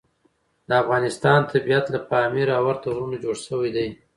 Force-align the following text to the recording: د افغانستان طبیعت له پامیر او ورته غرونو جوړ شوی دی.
د 0.67 0.69
افغانستان 0.83 1.39
طبیعت 1.53 1.85
له 1.93 1.99
پامیر 2.09 2.47
او 2.57 2.63
ورته 2.67 2.87
غرونو 2.95 3.17
جوړ 3.23 3.35
شوی 3.47 3.69
دی. 3.75 3.87